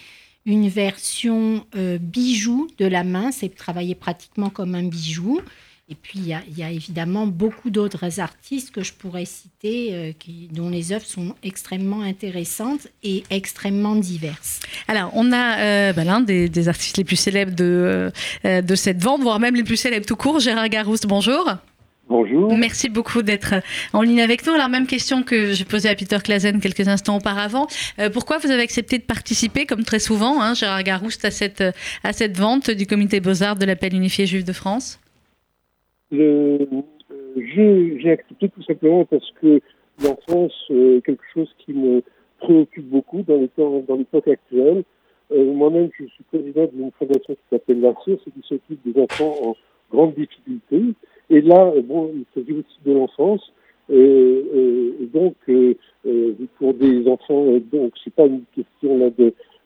une 0.46 0.70
version 0.70 1.66
euh, 1.76 1.98
bijou 1.98 2.70
de 2.78 2.86
la 2.86 3.04
main. 3.04 3.34
C'est 3.34 3.54
travaillé 3.54 3.96
pratiquement 3.96 4.50
comme 4.50 4.76
un 4.76 4.84
bijou. 4.88 5.42
Et 5.88 5.94
puis, 5.94 6.18
il 6.18 6.28
y 6.28 6.34
a, 6.34 6.42
il 6.50 6.58
y 6.58 6.64
a 6.64 6.72
évidemment 6.72 7.28
beaucoup 7.28 7.70
d'autres 7.70 8.20
artistes 8.20 8.72
que 8.72 8.82
je 8.82 8.92
pourrais 8.92 9.26
citer, 9.26 9.94
euh, 9.94 10.12
qui, 10.18 10.50
dont 10.52 10.70
les 10.70 10.92
œuvres 10.92 11.06
sont 11.06 11.36
extrêmement 11.44 12.02
intéressantes 12.02 12.88
et 13.04 13.24
extrêmement 13.30 13.96
diverses. 13.96 14.62
Alors, 14.88 15.12
on 15.14 15.32
a 15.32 15.94
ben, 15.94 16.04
l'un 16.04 16.22
des, 16.22 16.68
artistes 16.68 16.98
les 16.98 17.04
plus 17.04 17.18
célèbres 17.18 17.56
de, 17.56 18.12
de 18.44 18.76
cette 18.76 19.04
vente, 19.04 19.22
voire 19.22 19.40
même 19.40 19.56
les 19.56 19.64
plus 19.64 19.78
célèbres 19.78 20.08
tout 20.08 20.16
court, 20.16 20.40
Gérard 20.40 20.70
Garouste. 20.70 21.06
Bonjour. 21.06 21.54
Bonjour. 22.10 22.58
Merci 22.58 22.90
beaucoup 22.90 23.22
d'être 23.22 23.54
en 23.94 24.02
ligne 24.02 24.22
avec 24.22 24.46
nous. 24.48 24.54
Alors, 24.54 24.70
même 24.70 24.88
question 24.88 25.22
que 25.22 25.54
j'ai 25.54 25.66
posée 25.66 25.90
à 25.90 25.96
Peter 25.96 26.18
Klazen 26.24 26.60
quelques 26.62 26.88
instants 26.88 27.18
auparavant. 27.18 27.68
pourquoi 28.12 28.40
vous 28.40 28.50
avez 28.50 28.64
accepté 28.64 28.98
de 28.98 29.04
participer, 29.04 29.68
comme 29.68 29.84
très 29.84 30.00
souvent, 30.00 30.42
hein, 30.42 30.56
Gérard 30.56 30.82
Garouste, 30.82 31.26
à 31.26 31.32
cette, 31.32 31.64
à 32.04 32.12
cette 32.12 32.38
vente 32.38 32.72
du 32.72 32.88
comité 32.88 33.20
Beaux-Arts 33.20 33.58
de 33.58 33.66
l'appel 33.66 33.94
unifié 33.94 34.26
juif 34.26 34.44
de 34.44 34.54
France? 34.54 35.00
J'ai 36.12 38.10
accepté 38.12 38.50
tout 38.50 38.64
simplement 38.64 39.06
parce 39.06 39.32
que 39.42 39.62
l'enfance 40.04 40.54
est 40.70 41.06
quelque 41.06 41.24
chose 41.34 41.50
qui 41.60 41.74
me 41.74 42.02
préoccupe 42.40 42.90
beaucoup 42.90 43.24
dans 43.24 43.38
l'époque 43.38 44.28
actuelle. 44.28 44.84
Euh, 45.32 45.54
Moi-même, 45.54 45.90
je 45.98 46.06
suis 46.06 46.24
président 46.26 46.68
d'une 46.72 46.92
fondation 46.92 47.34
qui 47.34 47.42
s'appelle 47.50 47.82
La 47.82 47.90
et 47.90 48.18
qui 48.18 48.48
s'occupe 48.48 48.80
des 48.86 49.02
enfants 49.02 49.34
en 49.44 49.56
grande 49.92 50.14
difficulté. 50.14 50.94
Et 51.30 51.42
là, 51.42 51.74
bon, 51.84 52.12
il 52.14 52.26
s'agit 52.34 52.54
aussi 52.54 52.78
de 52.86 52.94
l'enfance. 52.94 53.52
Euh, 53.90 54.44
euh, 54.56 54.92
donc, 55.14 55.36
euh, 55.50 55.76
euh, 56.06 56.34
pour 56.58 56.74
des 56.74 57.08
enfants, 57.08 57.46
donc 57.72 57.94
c'est 58.04 58.14
pas 58.14 58.26
une 58.26 58.44
question 58.56 58.98
là 58.98 59.10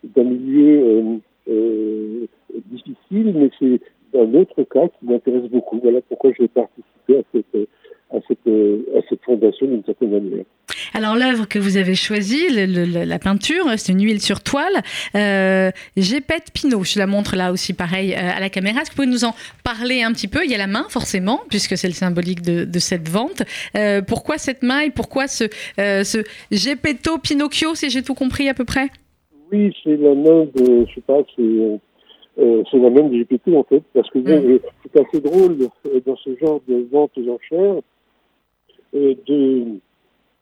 d'un 0.03 0.24
milieu 0.24 1.19
difficile, 2.65 3.34
mais 3.36 3.50
c'est 3.60 3.81
un 4.15 4.33
autre 4.33 4.63
cas 4.63 4.87
qui 4.87 5.05
m'intéresse 5.05 5.49
beaucoup. 5.51 5.79
Voilà 5.81 5.99
pourquoi 6.07 6.31
je 6.37 6.43
vais 6.43 6.47
participer 6.49 7.17
à 7.17 7.21
cette 7.33 7.69
à 8.11 8.17
cette, 8.27 8.47
à 8.97 9.01
cette 9.07 9.23
fondation 9.23 9.67
d'une 9.67 9.83
certaine 9.85 10.09
manière. 10.09 10.43
Alors 10.95 11.15
l'œuvre 11.15 11.47
que 11.47 11.59
vous 11.59 11.77
avez 11.77 11.93
choisie, 11.93 12.47
le, 12.49 13.05
la 13.05 13.19
peinture, 13.19 13.65
c'est 13.77 13.91
une 13.91 14.03
huile 14.03 14.19
sur 14.19 14.41
toile. 14.41 14.81
Euh, 15.13 15.69
Gépette 15.95 16.51
Pinot, 16.51 16.83
je 16.83 16.97
la 16.97 17.05
montre 17.05 17.35
là 17.35 17.51
aussi 17.51 17.73
pareil 17.73 18.13
euh, 18.13 18.17
à 18.17 18.39
la 18.39 18.49
caméra. 18.49 18.81
Est-ce 18.81 18.89
que 18.89 18.95
vous 18.95 19.03
pouvez 19.03 19.13
nous 19.13 19.25
en 19.25 19.35
parler 19.63 20.01
un 20.01 20.11
petit 20.11 20.27
peu? 20.27 20.43
Il 20.43 20.49
y 20.49 20.55
a 20.55 20.57
la 20.57 20.65
main 20.65 20.87
forcément, 20.89 21.41
puisque 21.49 21.77
c'est 21.77 21.87
le 21.87 21.93
symbolique 21.93 22.41
de, 22.41 22.65
de 22.65 22.79
cette 22.79 23.07
vente. 23.07 23.43
Euh, 23.77 24.01
pourquoi 24.01 24.39
cette 24.39 24.63
main 24.63 24.79
et 24.79 24.89
pourquoi 24.89 25.27
ce, 25.27 25.43
euh, 25.79 26.03
ce 26.03 26.23
Geppetto 26.51 27.19
Pinocchio, 27.19 27.75
si 27.75 27.91
j'ai 27.91 28.01
tout 28.01 28.15
compris 28.15 28.49
à 28.49 28.55
peu 28.55 28.65
près? 28.65 28.87
Oui, 29.51 29.71
c'est 29.83 29.97
la 29.97 30.15
main 30.15 30.45
de, 30.55 30.85
je 30.87 30.95
sais 30.95 31.01
pas, 31.01 31.19
c'est 31.35 31.79
euh, 32.39 32.63
c'est 32.72 32.77
la 32.77 32.89
même 32.89 33.10
de 33.10 33.17
Geppetto 33.17 33.55
en 33.55 33.63
fait, 33.63 33.84
parce 33.93 34.10
que 34.10 34.19
mm. 34.19 34.60
c'est 34.84 35.01
assez 35.01 35.22
drôle 35.22 35.58
dans 35.58 36.15
ce 36.15 36.36
genre 36.38 36.62
de 36.67 36.88
vente 36.91 37.12
aux 37.17 37.29
enchères 37.29 37.81
de 38.93 39.79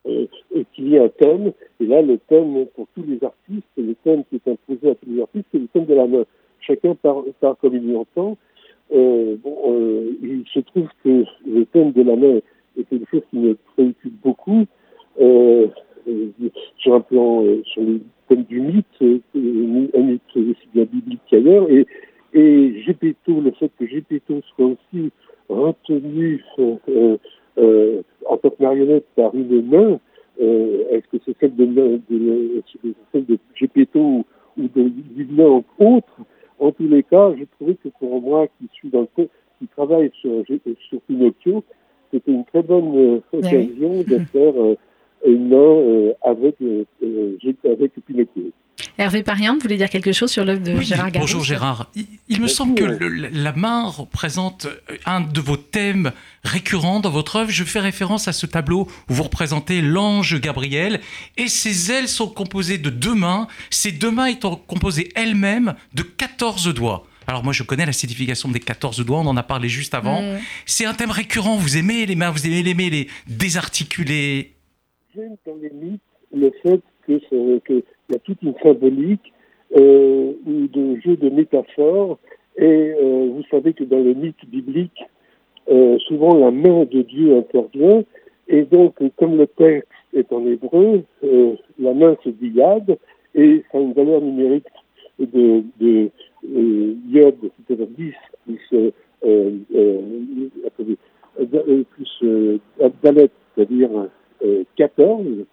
euh, 0.08 0.26
qu'il 0.74 0.88
y 0.90 0.96
ait 0.96 1.00
un 1.00 1.10
thème. 1.10 1.52
Et 1.80 1.86
là, 1.86 2.02
le 2.02 2.18
thème 2.18 2.66
pour 2.76 2.88
tous 2.96 3.04
les 3.04 3.22
artistes, 3.24 3.68
le 3.78 3.94
thème 4.04 4.24
qui 4.30 4.36
est 4.36 4.48
imposé 4.50 4.92
à 4.92 4.96
tous 4.96 5.10
les 5.10 5.22
artistes, 5.22 5.48
c'est 5.52 5.60
le 5.60 5.68
thème 5.68 5.86
de 5.86 5.94
la 5.94 6.08
main. 6.08 6.24
Chacun 6.62 6.96
part, 6.96 7.24
comme 7.62 7.76
il 7.76 7.92
l'entend. 7.92 8.38
Euh, 8.94 9.36
bon, 9.44 9.58
euh, 9.68 10.14
il 10.22 10.46
se 10.54 10.60
trouve 10.62 10.88
que 11.04 11.26
le 11.46 11.66
thème 11.66 11.92
de 11.92 12.04
la 12.04 12.16
main 12.16 12.40
est 12.78 12.84
quelque 12.90 13.10
chose 13.12 13.24
qui 13.30 13.38
me 13.38 13.58
préoccupe 13.76 14.22
beaucoup. 14.24 14.66
Euh, 15.20 15.68
sur 16.78 16.94
un 16.94 17.02
plan, 17.02 17.44
euh, 17.44 17.62
sur 17.66 17.84
thème 18.28 18.44
du 18.44 18.62
mythe, 18.62 18.86
euh, 19.02 19.20
un 19.36 20.02
mythe 20.02 20.22
aussi 20.36 20.68
bien 20.74 20.86
biblique 20.86 21.22
qu'ailleurs. 21.30 21.70
Et, 21.70 21.86
et 22.34 22.82
Gepetto, 22.86 23.42
le 23.42 23.52
fait 23.52 23.72
que 23.80 23.88
Gepetto 23.88 24.42
soit 24.56 24.66
aussi 24.66 25.12
retenu 25.50 26.44
euh, 27.58 28.02
en 28.26 28.38
tant 28.38 28.50
que 28.50 28.62
marionnette 28.62 29.06
par 29.16 29.34
une 29.34 29.68
main, 29.68 30.00
euh, 30.40 30.84
est-ce 30.92 31.08
que 31.08 31.24
c'est 31.26 31.36
celle 31.40 31.56
de, 31.56 31.66
de, 31.66 32.00
de, 32.10 32.94
celle 33.12 33.26
de 33.26 33.38
Gepetto 33.56 34.00
ou, 34.00 34.26
d'une 34.58 35.36
main 35.36 35.64
autre? 35.80 36.18
En 36.60 36.72
tous 36.72 36.88
les 36.88 37.04
cas, 37.04 37.34
j'ai 37.38 37.48
trouvé 37.58 37.76
que 37.76 37.90
pour 38.00 38.22
moi, 38.22 38.48
qui 38.48 38.68
suis 38.74 38.90
dans 38.90 39.08
le 39.18 39.28
qui 39.60 39.68
travaille 39.68 40.12
sur, 40.22 40.44
sur 40.88 41.02
Pinocchio, 41.02 41.64
c'était 42.12 42.32
une 42.32 42.46
très 42.46 42.62
bonne 42.62 42.96
euh, 42.96 43.20
occasion 43.34 44.04
de 44.04 44.18
faire 44.32 44.54
euh, 45.26 45.32
une 45.32 45.50
main 45.50 45.58
euh, 45.58 46.14
avec, 46.24 46.56
euh, 46.62 46.86
avec 47.72 47.92
Pinocchio. 48.06 48.52
Hervé 49.00 49.24
Parien, 49.24 49.54
vous 49.54 49.60
voulez 49.60 49.78
dire 49.78 49.90
quelque 49.90 50.12
chose 50.12 50.32
sur 50.32 50.46
l'œuvre 50.46 50.62
de 50.62 50.74
oui, 50.74 50.86
Gérard 50.86 51.12
Garous 51.12 51.26
Bonjour 51.26 51.44
Gérard. 51.44 51.90
Il, 51.96 52.06
il 52.30 52.42
me 52.42 52.48
semble 52.48 52.76
que 52.76 52.84
le, 52.84 53.08
la 53.10 53.54
main 53.54 53.88
représente 53.88 54.68
un 55.06 55.22
de 55.22 55.42
vos 55.42 55.58
thèmes 55.58 56.12
récurrents 56.44 57.00
dans 57.00 57.10
votre 57.10 57.38
œuvre. 57.38 57.50
Je 57.50 57.64
fais 57.64 57.80
référence 57.80 58.28
à 58.28 58.34
ce 58.34 58.46
tableau 58.46 58.88
où 59.10 59.14
vous 59.14 59.24
représentez 59.24 59.82
l'ange 59.82 60.40
Gabriel 60.40 61.00
et 61.38 61.48
ses 61.48 61.92
ailes 61.92 62.08
sont 62.08 62.28
composées 62.28 62.78
de 62.78 62.92
deux 62.92 63.16
mains, 63.16 63.48
ces 63.72 63.92
deux 63.92 64.12
mains 64.12 64.28
étant 64.28 64.56
composées 64.56 65.10
elles-mêmes 65.16 65.74
de 65.96 66.04
14 66.04 66.74
doigts. 66.74 67.08
Alors 67.28 67.44
moi 67.44 67.54
je 67.54 67.64
connais 67.64 67.86
la 67.86 67.94
signification 67.94 68.50
des 68.50 68.62
14 68.62 69.06
doigts, 69.06 69.20
on 69.20 69.28
en 69.28 69.38
a 69.38 69.44
parlé 69.44 69.70
juste 69.70 69.94
avant. 69.94 70.22
Mmh. 70.22 70.40
C'est 70.66 70.86
un 70.86 70.94
thème 70.94 71.12
récurrent, 71.12 71.58
vous 71.58 71.78
aimez 71.78 72.06
les 72.06 72.16
mains, 72.16 72.32
vous 72.32 72.46
aimez 72.48 72.64
les 72.64 72.74
mains, 72.74 72.90
les 72.90 73.10
désarticuler. 73.28 74.57
Dans 75.18 75.56
les 75.60 75.72
mythes 75.72 76.00
le 76.32 76.52
fait 76.62 76.80
que, 77.08 77.18
que 77.60 77.74
y 77.74 78.16
a 78.16 78.20
toute 78.20 78.40
une 78.44 78.54
symbolique 78.62 79.34
euh, 79.76 80.34
ou 80.46 80.68
de 80.68 81.00
jeu 81.00 81.18
de 81.18 81.30
métaphores. 81.30 82.20
Et 82.56 82.94
euh, 82.94 83.32
vous 83.34 83.42
savez 83.50 83.74
que 83.74 83.84
dans 83.84 83.98
le 83.98 84.14
mythe 84.14 84.46
biblique, 84.48 85.02
euh, 85.72 85.98
souvent 86.08 86.36
la 86.36 86.52
main 86.52 86.86
de 86.86 87.02
Dieu 87.02 87.36
intervient. 87.36 88.04
Et 88.48 88.62
donc, 88.62 89.00
comme 89.16 89.38
le 89.38 89.48
texte 89.48 89.90
est 90.14 90.32
en 90.32 90.46
hébreu, 90.46 91.02
la 91.80 91.94
main 91.96 92.16
se 92.24 92.30
dit 92.30 92.50
yad 92.50 92.96
et 93.34 93.64
ça 93.72 93.80
a 93.80 93.82
une 93.82 93.94
valeur 93.94 94.22
numérique 94.22 94.68
de, 95.18 95.64
de 95.80 96.12
yod, 97.10 97.36
c'est-à-dire 97.42 97.88
10 97.88 98.14
plus, 98.46 98.94
euh, 99.26 99.52
plus 101.96 102.24
dalet, 103.02 103.30
c'est-à-dire 103.56 103.90
14. 104.76 105.46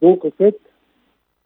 Donc, 0.00 0.24
en 0.24 0.30
fait, 0.30 0.58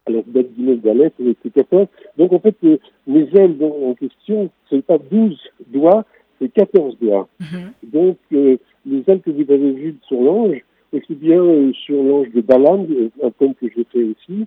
alors 0.07 0.23
date 0.27 0.53
d'Inès 0.53 0.81
Galette, 0.81 1.13
etc. 1.19 1.85
Donc 2.17 2.33
en 2.33 2.39
fait, 2.39 2.55
euh, 2.63 2.77
mes 3.05 3.27
ailes 3.35 3.57
en 3.61 3.93
question, 3.93 4.49
ce 4.69 4.75
n'est 4.75 4.81
pas 4.81 4.97
12 4.97 5.37
doigts, 5.67 6.05
c'est 6.39 6.49
14 6.49 6.97
doigts. 6.99 7.27
Mm 7.39 7.45
-hmm. 7.45 7.91
Donc 7.91 8.17
euh, 8.33 8.57
les 8.85 9.03
ailes 9.07 9.21
que 9.21 9.31
vous 9.31 9.51
avez 9.51 9.71
vues 9.71 9.95
sur 10.07 10.21
l'ange, 10.21 10.59
aussi 10.93 11.15
bien 11.15 11.41
euh, 11.43 11.73
sur 11.73 12.01
l'ange 12.03 12.29
de 12.31 12.41
Balam, 12.41 12.87
un 13.21 13.31
thème 13.31 13.55
que 13.55 13.67
j'ai 13.73 13.85
fait 13.93 14.03
aussi, 14.03 14.39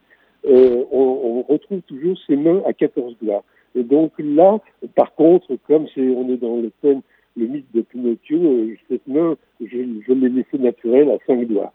euh, 0.46 0.84
on, 0.90 1.06
on, 1.28 1.42
retrouve 1.52 1.82
toujours 1.92 2.16
ces 2.26 2.36
mains 2.36 2.62
à 2.66 2.72
14 2.72 3.16
doigts. 3.22 3.44
Et 3.74 3.84
donc 3.94 4.12
là, 4.18 4.58
par 5.00 5.10
contre, 5.14 5.48
comme 5.68 5.86
c'est 5.94 6.08
on 6.20 6.26
est 6.32 6.42
dans 6.46 6.56
le 6.64 6.70
thème, 6.80 7.02
le 7.36 7.46
mythe 7.52 7.70
de 7.74 7.82
Pinocchio, 7.82 8.38
euh, 8.38 8.76
cette 8.88 9.06
main, 9.06 9.36
je, 9.60 9.78
je 10.06 10.12
l'ai 10.12 10.30
laissée 10.36 10.58
naturelle 10.58 11.10
à 11.10 11.18
5 11.26 11.46
doigts. 11.46 11.72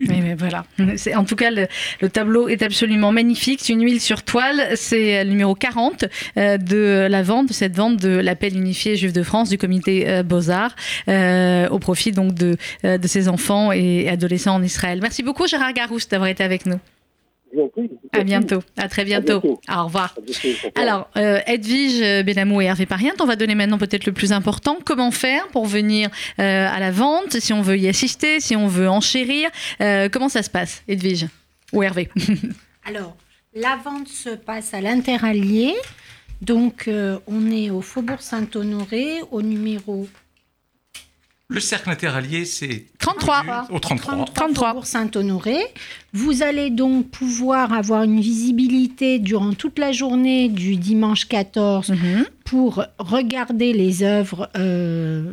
Oui, 0.00 0.20
mais 0.22 0.34
voilà. 0.34 0.64
En 1.14 1.24
tout 1.24 1.36
cas, 1.36 1.50
le, 1.50 1.66
le, 2.00 2.08
tableau 2.08 2.48
est 2.48 2.62
absolument 2.62 3.12
magnifique. 3.12 3.60
C'est 3.62 3.72
une 3.72 3.84
huile 3.84 4.00
sur 4.00 4.22
toile. 4.22 4.68
C'est 4.76 5.24
le 5.24 5.30
numéro 5.30 5.54
40 5.54 6.06
euh, 6.36 6.56
de 6.56 7.06
la 7.10 7.22
vente, 7.22 7.48
de 7.48 7.52
cette 7.52 7.76
vente 7.76 7.98
de 7.98 8.08
l'appel 8.08 8.56
unifié 8.56 8.96
Juif 8.96 9.12
de 9.12 9.22
France 9.22 9.50
du 9.50 9.58
comité 9.58 10.08
euh, 10.08 10.22
Beaux-Arts, 10.22 10.74
euh, 11.08 11.68
au 11.68 11.78
profit 11.78 12.12
donc 12.12 12.34
de, 12.34 12.56
de 12.84 13.06
ces 13.06 13.28
enfants 13.28 13.72
et 13.72 14.08
adolescents 14.08 14.54
en 14.54 14.62
Israël. 14.62 15.00
Merci 15.02 15.22
beaucoup, 15.22 15.46
Gérard 15.46 15.72
Garousse, 15.72 16.08
d'avoir 16.08 16.28
été 16.30 16.42
avec 16.42 16.66
nous. 16.66 16.80
À 18.12 18.24
bientôt. 18.24 18.62
À 18.76 18.88
très 18.88 19.04
bientôt. 19.04 19.38
À 19.38 19.40
bientôt. 19.40 19.60
Au 19.68 19.84
revoir. 19.84 20.14
Alors, 20.74 21.08
euh, 21.16 21.40
Edwige 21.46 22.24
Benamou 22.24 22.60
et 22.60 22.66
Hervé 22.66 22.86
Pariente, 22.86 23.20
on 23.20 23.26
va 23.26 23.36
donner 23.36 23.54
maintenant 23.54 23.78
peut-être 23.78 24.06
le 24.06 24.12
plus 24.12 24.32
important. 24.32 24.78
Comment 24.84 25.10
faire 25.10 25.48
pour 25.48 25.66
venir 25.66 26.10
euh, 26.38 26.68
à 26.68 26.78
la 26.80 26.90
vente, 26.90 27.38
si 27.38 27.52
on 27.52 27.62
veut 27.62 27.78
y 27.78 27.88
assister, 27.88 28.40
si 28.40 28.56
on 28.56 28.66
veut 28.66 28.88
enchérir 28.88 29.50
euh, 29.80 30.08
Comment 30.10 30.28
ça 30.28 30.42
se 30.42 30.50
passe, 30.50 30.82
Edwige 30.88 31.26
Ou 31.72 31.82
Hervé 31.82 32.08
Alors, 32.84 33.16
la 33.54 33.76
vente 33.76 34.08
se 34.08 34.30
passe 34.30 34.74
à 34.74 34.80
l'Interallié. 34.80 35.74
Donc, 36.40 36.88
euh, 36.88 37.18
on 37.26 37.50
est 37.50 37.70
au 37.70 37.80
Faubourg 37.80 38.22
Saint-Honoré, 38.22 39.20
au 39.30 39.42
numéro 39.42 40.08
le 41.50 41.58
cercle 41.60 41.90
interallié, 41.90 42.44
c'est 42.44 42.84
33. 43.00 43.66
Au 43.70 43.80
33. 43.80 44.24
33 44.32 44.72
pour 44.72 44.86
Saint-Honoré. 44.86 45.58
Vous 46.12 46.42
allez 46.42 46.70
donc 46.70 47.10
pouvoir 47.10 47.72
avoir 47.72 48.04
une 48.04 48.20
visibilité 48.20 49.18
durant 49.18 49.52
toute 49.52 49.78
la 49.80 49.90
journée 49.90 50.48
du 50.48 50.76
dimanche 50.76 51.26
14 51.26 51.90
mm 51.90 51.94
-hmm. 51.94 52.24
pour 52.44 52.84
regarder 52.98 53.72
les 53.72 54.02
œuvres 54.04 54.48
euh, 54.56 55.24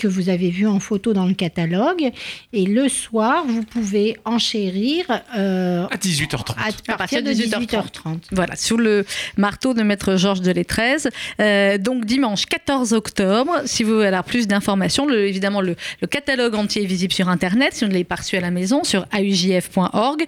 que 0.00 0.08
vous 0.08 0.28
avez 0.28 0.50
vu 0.50 0.66
en 0.66 0.80
photo 0.80 1.12
dans 1.12 1.26
le 1.26 1.34
catalogue. 1.34 2.10
Et 2.52 2.64
le 2.66 2.88
soir, 2.88 3.44
vous 3.46 3.62
pouvez 3.64 4.16
enchérir 4.24 5.04
euh, 5.36 5.86
À 5.90 5.96
18h30. 5.96 6.54
à, 6.88 6.96
partir 6.96 7.22
de 7.22 7.30
18h30. 7.30 8.18
Voilà, 8.32 8.56
sous 8.56 8.76
le 8.76 9.04
marteau 9.36 9.74
de 9.74 9.82
Maître 9.82 10.16
Georges 10.16 10.40
de 10.40 10.50
Lettrez. 10.52 11.08
Euh, 11.40 11.78
donc 11.78 12.04
dimanche 12.04 12.46
14 12.46 12.92
octobre, 12.92 13.52
si 13.66 13.82
vous 13.82 13.94
voulez 13.94 14.06
avoir 14.06 14.24
plus 14.24 14.46
d'informations, 14.46 15.06
le- 15.06 15.26
évidemment 15.26 15.60
le, 15.60 15.76
le 16.00 16.06
catalogue 16.06 16.54
entier 16.54 16.82
est 16.82 16.86
visible 16.86 17.12
sur 17.12 17.28
Internet, 17.28 17.74
si 17.74 17.80
vous 17.80 17.88
ne 17.88 17.92
l'avez 17.92 18.04
pas 18.04 18.16
reçu 18.16 18.36
à 18.36 18.40
la 18.40 18.50
maison, 18.50 18.84
sur 18.84 19.06
aujf.org, 19.16 20.24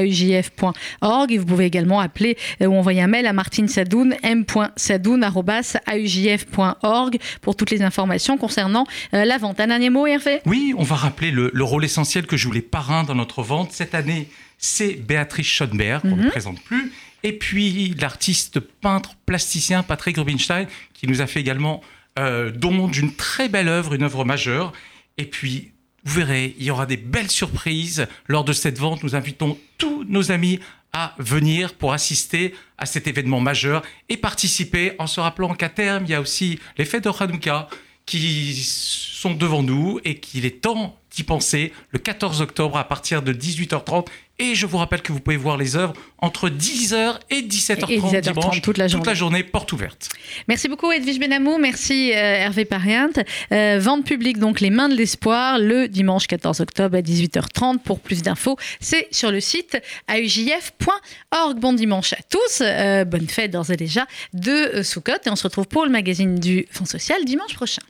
www.aujf.org. 0.00 1.32
Et 1.32 1.38
vous 1.38 1.46
pouvez 1.46 1.66
également 1.66 2.00
appeler 2.00 2.36
euh, 2.62 2.66
ou 2.66 2.74
envoyer 2.76 3.02
un 3.02 3.06
mail 3.06 3.26
à 3.26 3.32
Martine 3.32 3.68
Sadoun, 3.68 4.14
m.sadoun.aujf.org 4.22 7.18
pour 7.42 7.56
toutes 7.56 7.70
les 7.70 7.82
informations 7.82 8.29
concernant 8.36 8.86
euh, 9.14 9.24
la 9.24 9.38
vente. 9.38 9.60
Un 9.60 9.68
dernier 9.68 9.90
mot, 9.90 10.06
Hervé? 10.06 10.40
Oui, 10.46 10.74
on 10.76 10.84
va 10.84 10.96
rappeler 10.96 11.30
le, 11.30 11.50
le 11.52 11.64
rôle 11.64 11.84
essentiel 11.84 12.26
que 12.26 12.36
jouent 12.36 12.52
les 12.52 12.62
parrains 12.62 13.04
dans 13.04 13.14
notre 13.14 13.42
vente. 13.42 13.72
Cette 13.72 13.94
année, 13.94 14.28
c'est 14.58 14.92
Béatrice 14.92 15.46
Schoenberg, 15.46 16.02
qu'on 16.02 16.16
ne 16.16 16.28
présente 16.28 16.60
plus. 16.62 16.92
Et 17.22 17.32
puis 17.32 17.94
l'artiste 18.00 18.60
peintre 18.60 19.14
plasticien 19.26 19.82
Patrick 19.82 20.16
Rubinstein, 20.16 20.66
qui 20.94 21.06
nous 21.06 21.20
a 21.20 21.26
fait 21.26 21.40
également 21.40 21.82
euh, 22.18 22.50
don 22.50 22.88
d'une 22.88 23.14
très 23.14 23.48
belle 23.48 23.68
œuvre, 23.68 23.94
une 23.94 24.02
œuvre 24.02 24.24
majeure. 24.24 24.72
Et 25.18 25.24
puis, 25.24 25.72
vous 26.04 26.18
verrez, 26.18 26.54
il 26.58 26.64
y 26.64 26.70
aura 26.70 26.86
des 26.86 26.96
belles 26.96 27.30
surprises 27.30 28.06
lors 28.26 28.44
de 28.44 28.52
cette 28.52 28.78
vente. 28.78 29.02
Nous 29.02 29.14
invitons 29.14 29.58
tous 29.78 30.04
nos 30.08 30.32
amis 30.32 30.60
à 30.92 31.14
venir 31.18 31.74
pour 31.74 31.92
assister 31.92 32.54
à 32.78 32.86
cet 32.86 33.06
événement 33.06 33.40
majeur 33.40 33.82
et 34.08 34.16
participer 34.16 34.92
en 34.98 35.06
se 35.06 35.20
rappelant 35.20 35.54
qu'à 35.54 35.68
terme, 35.68 36.04
il 36.04 36.10
y 36.10 36.14
a 36.14 36.20
aussi 36.20 36.58
les 36.78 36.84
fêtes 36.84 37.04
de 37.04 37.10
Hanouka 37.16 37.68
qui 38.10 38.54
sont 38.64 39.34
devant 39.34 39.62
nous 39.62 40.00
et 40.04 40.18
qu'il 40.18 40.44
est 40.44 40.62
temps 40.62 40.99
d'y 41.10 41.22
penser 41.22 41.72
le 41.90 41.98
14 41.98 42.40
octobre 42.40 42.76
à 42.76 42.84
partir 42.84 43.22
de 43.22 43.32
18h30. 43.32 44.06
Et 44.40 44.54
je 44.54 44.64
vous 44.64 44.78
rappelle 44.78 45.02
que 45.02 45.12
vous 45.12 45.20
pouvez 45.20 45.36
voir 45.36 45.58
les 45.58 45.76
œuvres 45.76 45.92
entre 46.16 46.48
10h 46.48 47.18
et 47.28 47.42
17h30 47.42 47.90
Et 47.90 47.98
17h30 47.98 48.20
dimanche, 48.20 48.62
toute 48.62 48.78
la 48.78 48.88
journée. 48.88 49.14
journée, 49.14 49.44
porte 49.44 49.70
ouverte. 49.72 50.08
Merci 50.48 50.68
beaucoup 50.68 50.90
Edwige 50.90 51.18
Benamou, 51.18 51.58
merci 51.58 52.12
euh, 52.12 52.16
Hervé 52.16 52.64
Pariente. 52.64 53.18
Euh, 53.52 53.78
vente 53.78 54.06
publique 54.06 54.38
donc 54.38 54.60
les 54.60 54.70
mains 54.70 54.88
de 54.88 54.94
l'espoir 54.94 55.58
le 55.58 55.88
dimanche 55.88 56.26
14 56.26 56.60
octobre 56.60 56.96
à 56.96 57.02
18h30 57.02 57.80
pour 57.80 58.00
plus 58.00 58.22
d'infos. 58.22 58.56
C'est 58.80 59.08
sur 59.10 59.30
le 59.30 59.40
site 59.40 59.78
aujf.org. 60.10 61.58
Bon 61.58 61.74
dimanche 61.74 62.14
à 62.14 62.22
tous, 62.30 62.62
euh, 62.62 63.04
bonne 63.04 63.28
fête 63.28 63.50
d'ores 63.50 63.70
et 63.70 63.76
déjà 63.76 64.06
de 64.32 64.50
euh, 64.50 64.82
Soukot 64.82 65.12
et 65.26 65.30
on 65.30 65.36
se 65.36 65.42
retrouve 65.42 65.68
pour 65.68 65.84
le 65.84 65.90
magazine 65.90 66.38
du 66.38 66.66
Fonds 66.70 66.86
social 66.86 67.26
dimanche 67.26 67.54
prochain. 67.54 67.82